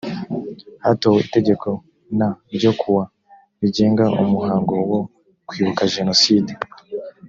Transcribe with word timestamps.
hatowe 0.83 1.19
itegeko 1.27 1.69
n 2.17 2.19
ryo 2.55 2.71
kuwa 2.79 3.03
rigenga 3.61 4.05
umuhango 4.23 4.73
wo 4.89 4.99
kwibuka 5.47 5.81
jenoside 5.95 6.51